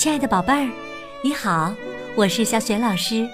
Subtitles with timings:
[0.00, 0.66] 亲爱的宝贝儿，
[1.22, 1.74] 你好，
[2.16, 3.28] 我是小雪老师，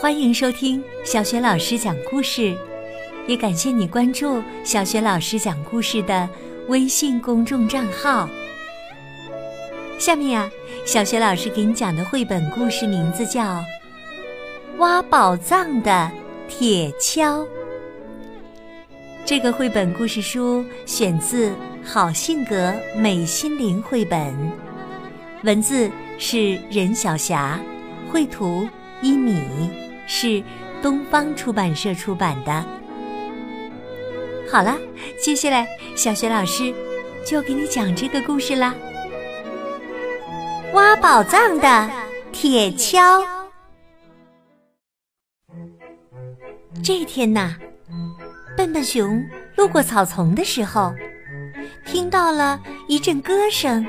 [0.00, 2.56] 欢迎收听小雪老师讲故事，
[3.26, 6.28] 也感谢你关注小雪老师讲故事的
[6.68, 8.28] 微信公众账号。
[9.98, 10.48] 下面啊，
[10.86, 13.42] 小雪老师给你讲的绘本故事名字叫
[14.78, 16.08] 《挖宝藏的
[16.46, 17.44] 铁锹》。
[19.24, 21.50] 这个绘本故事书选自
[21.82, 24.32] 《好性格美心灵》绘本。
[25.44, 25.88] 文字
[26.18, 27.60] 是任晓霞，
[28.10, 28.68] 绘图
[29.00, 29.70] 一米，
[30.06, 30.42] 是
[30.82, 32.64] 东方出版社出版的。
[34.50, 34.76] 好了，
[35.22, 36.74] 接下来小雪老师
[37.24, 38.74] 就给你讲这个故事啦。
[40.72, 41.90] 挖宝藏的
[42.32, 43.24] 铁锹。
[46.82, 47.54] 这天呐，
[48.56, 49.24] 笨笨熊
[49.56, 50.92] 路过草丛的时候，
[51.86, 53.86] 听到了一阵歌声。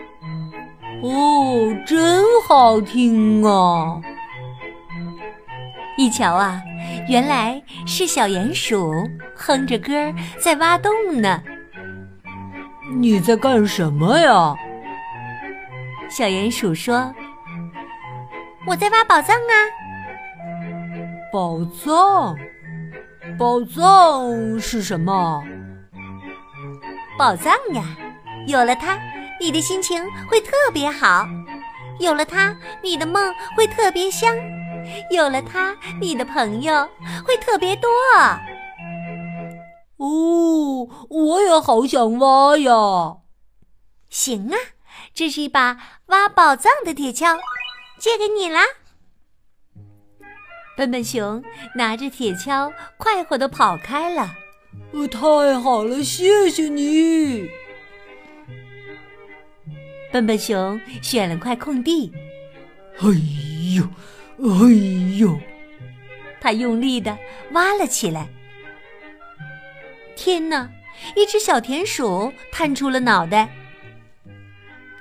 [1.02, 4.02] 哦，真好听啊！
[5.98, 6.62] 一瞧啊，
[7.08, 8.94] 原来是小鼹鼠
[9.36, 11.42] 哼着歌在挖洞呢。
[12.98, 14.56] 你在干什么呀？
[16.10, 17.14] 小鼹鼠说
[18.68, 19.54] ：“我在挖宝藏啊！
[21.32, 22.36] 宝藏，
[23.38, 25.44] 宝藏是什么？
[27.18, 27.84] 宝藏呀，
[28.48, 28.98] 有了它。”
[29.40, 31.28] 你的心情会特别好，
[32.00, 34.36] 有了它，你的梦会特别香，
[35.12, 36.88] 有了它，你的朋友
[37.26, 37.90] 会特别多。
[39.98, 43.18] 哦，我也好想挖呀！
[44.10, 44.58] 行啊，
[45.14, 47.38] 这是一把挖宝藏的铁锹，
[48.00, 48.62] 借给你啦。
[50.78, 51.44] 笨笨熊
[51.76, 54.30] 拿着铁锹，快活的跑开了。
[55.12, 57.50] 太好了，谢谢你。
[60.12, 62.12] 笨笨熊选了块空地，
[63.00, 63.08] 哎
[63.76, 63.84] 呦，
[64.40, 65.40] 哎呦！
[66.42, 67.18] 他用力的
[67.52, 68.28] 挖了起来。
[70.16, 70.70] 天哪！
[71.16, 73.50] 一只小田鼠探出了脑袋。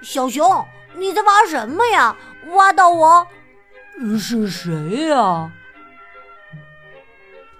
[0.02, 0.64] 小熊，
[0.96, 2.16] 你在挖什么呀？
[2.54, 3.26] 挖到我？
[4.18, 5.50] 是谁呀？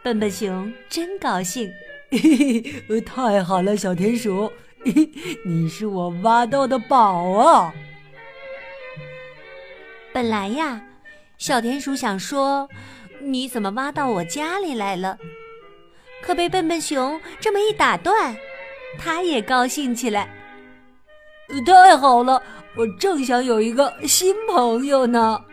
[0.03, 1.72] 笨笨熊真高兴，
[2.11, 4.53] 嘿嘿，太好了，小田鼠。
[5.44, 7.72] 你是我挖到的宝啊！
[10.12, 10.81] 本来呀，
[11.37, 12.69] 小田鼠想说
[13.21, 15.19] ：“你怎么挖到我家里来了？”
[16.22, 18.37] 可被笨笨熊这么一打断，
[18.98, 20.28] 他也高兴起来。
[21.65, 22.43] 太好了，
[22.77, 25.44] 我正想有一个新朋友呢。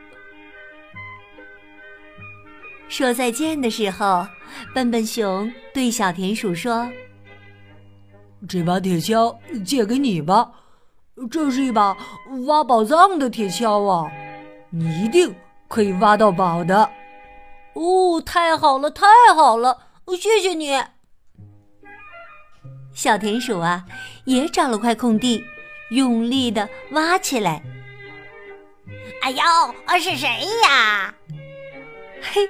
[2.87, 4.25] 说再见的时候，
[4.73, 6.89] 笨笨熊对小田鼠说。
[8.47, 10.51] 这把铁锹借给你吧，
[11.31, 11.97] 这是一把
[12.47, 14.11] 挖宝藏的铁锹啊，
[14.69, 15.33] 你一定
[15.67, 16.89] 可以挖到宝的。
[17.73, 19.77] 哦，太好了，太好了，
[20.19, 20.81] 谢谢你。
[22.93, 23.85] 小田鼠啊，
[24.25, 25.43] 也找了块空地，
[25.89, 27.61] 用力的挖起来。
[29.21, 30.27] 哎呦，是谁
[30.63, 31.13] 呀？
[32.21, 32.49] 嘿，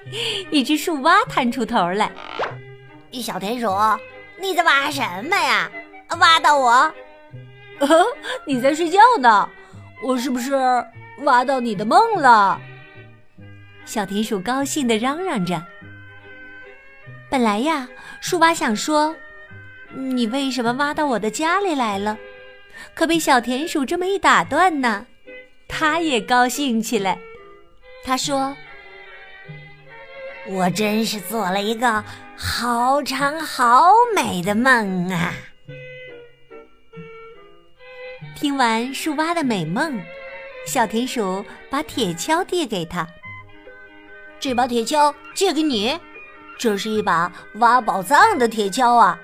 [0.51, 2.11] 一只树蛙探出头来。
[3.13, 3.67] 小田鼠，
[4.39, 5.71] 你在挖什么呀？
[6.19, 6.93] 挖到我？
[8.45, 9.49] 你在睡觉呢？
[10.03, 10.53] 我是不是
[11.23, 12.59] 挖到你的梦了？
[13.85, 15.63] 小田鼠高兴的嚷嚷着。
[17.29, 17.87] 本来呀，
[18.21, 19.15] 树蛙想说
[19.93, 22.17] ：“你为什么挖到我的家里来了？”
[22.93, 25.05] 可被小田鼠这么一打断呢，
[25.67, 27.17] 他也高兴起来。
[28.03, 28.55] 他说
[30.47, 32.03] ：“我真是做了一个
[32.37, 35.33] 好长好美的梦啊！”
[38.35, 39.99] 听完树蛙的美梦，
[40.67, 43.07] 小田鼠把铁锹递给他。
[44.39, 45.97] 这把铁锹借给你，
[46.59, 49.17] 这是一把挖宝藏的铁锹啊，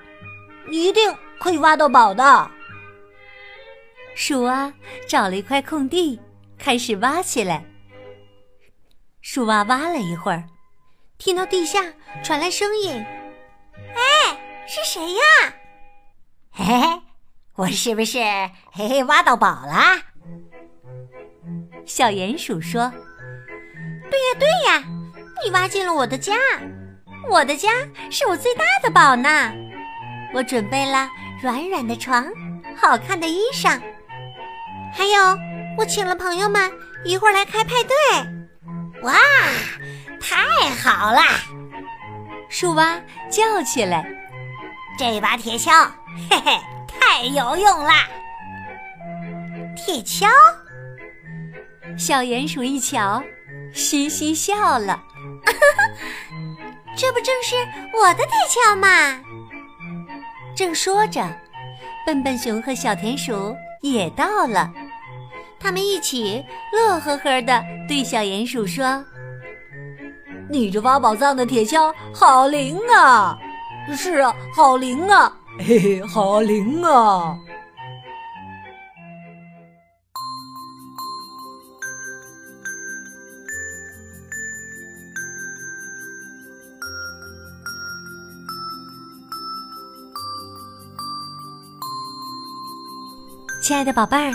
[0.66, 2.50] 你一定可以挖到宝的。
[4.14, 4.72] 鼠蛙
[5.06, 6.18] 找了一块空地，
[6.58, 7.64] 开始挖起来。
[9.20, 10.44] 树蛙挖了一会儿，
[11.24, 11.78] 听到地下
[12.24, 12.92] 传来声音
[13.94, 14.36] ：“哎，
[14.66, 15.22] 是谁呀？”
[16.50, 17.02] 嘿嘿。
[17.54, 18.18] 我是不是
[18.72, 20.02] 嘿嘿挖到宝啦？
[21.86, 22.90] 小鼹鼠说
[24.10, 24.82] ：“对呀对呀，
[25.44, 26.34] 你挖进了我的家，
[27.30, 27.68] 我的家
[28.10, 29.52] 是我最大的宝呢。
[30.34, 31.08] 我准备了
[31.40, 32.26] 软软的床、
[32.76, 33.80] 好看的衣裳，
[34.92, 35.38] 还有
[35.78, 36.68] 我请了朋友们
[37.04, 37.94] 一会儿来开派对。
[39.02, 39.14] 哇，
[40.32, 41.20] 太好了！”
[42.48, 43.00] 树蛙
[43.30, 44.06] 叫起来
[44.98, 45.90] ：“这把铁锹，
[46.30, 46.58] 嘿嘿。”
[47.00, 48.06] 太有用啦！
[49.76, 50.28] 铁锹，
[51.98, 53.22] 小鼹鼠一瞧，
[53.74, 55.02] 嘻嘻笑了。
[56.96, 57.56] 这不正是
[57.94, 59.20] 我的铁锹吗？
[60.54, 61.26] 正说着，
[62.06, 64.70] 笨笨熊和小田鼠也到了。
[65.58, 69.04] 他们一起乐呵呵地对小鼹鼠说
[70.50, 73.38] ：“你这挖宝藏的铁锹好灵啊！
[73.96, 75.32] 是啊，好灵啊！
[75.58, 77.38] 嘿嘿，好灵啊！”
[93.62, 94.32] 亲爱的宝贝儿，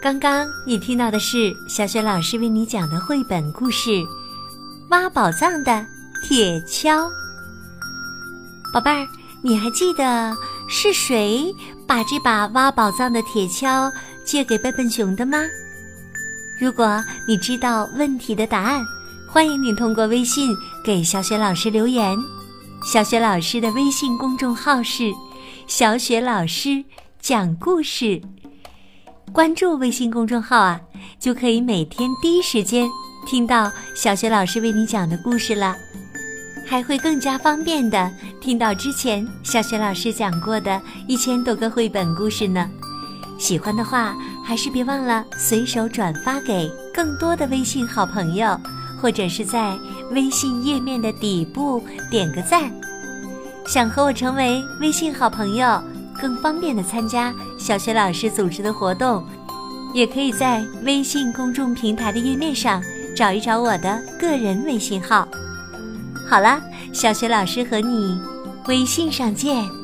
[0.00, 3.90] 刚刚你听到的是小雪老师为你讲的绘本故事
[4.90, 5.84] 《挖宝藏的
[6.22, 6.88] 铁锹》。
[8.72, 9.06] 宝贝儿，
[9.42, 10.34] 你还记得
[10.68, 11.54] 是谁
[11.86, 13.92] 把这把挖宝藏的铁锹
[14.24, 15.38] 借给笨笨熊的吗？
[16.58, 18.82] 如果你知道问题的答案，
[19.28, 22.16] 欢迎你通过微信给小雪老师留言。
[22.82, 25.12] 小雪老师的微信公众号是
[25.68, 26.82] “小雪老师
[27.20, 28.22] 讲故事”。
[29.32, 30.80] 关注微信公众号啊，
[31.20, 32.88] 就可以每天第一时间
[33.28, 35.76] 听到小学老师为你讲的故事了，
[36.66, 38.10] 还会更加方便的
[38.40, 42.66] 听到之前小学老师讲过的一千多个绘本故事呢。
[43.38, 48.58] 喜欢的话，还是别忘了随手转发给更多的微信好朋友，
[48.98, 49.78] 或者是在
[50.12, 52.72] 微信页面的底部点个赞。
[53.66, 55.78] 想和我成为微信好朋友？
[56.18, 59.22] 更方便的参加小学老师组织的活动，
[59.92, 62.82] 也可以在微信公众平台的页面上
[63.18, 65.26] 找一找我的个人微信号。
[66.30, 66.62] 好了，
[66.92, 68.16] 小学老师和你
[68.68, 69.77] 微信上见。